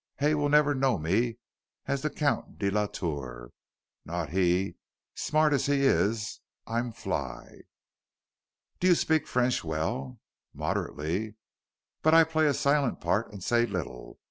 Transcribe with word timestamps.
Hay 0.17 0.33
will 0.33 0.49
never 0.49 0.73
know 0.73 0.97
me 0.97 1.37
as 1.85 2.01
the 2.01 2.09
Count 2.09 2.57
de 2.57 2.71
la 2.71 2.87
Tour. 2.87 3.51
Not 4.03 4.31
he, 4.31 4.75
smart 5.13 5.53
as 5.53 5.67
he 5.67 5.81
is. 5.85 6.39
I'm 6.65 6.91
fly!" 6.91 7.65
"Do 8.79 8.87
you 8.87 8.95
speak 8.95 9.27
French 9.27 9.63
well?" 9.63 10.19
"Moderately. 10.55 11.35
But 12.01 12.15
I 12.15 12.23
play 12.23 12.47
a 12.47 12.55
silent 12.55 12.99
part 12.99 13.31
and 13.31 13.43
say 13.43 13.67
little. 13.67 14.17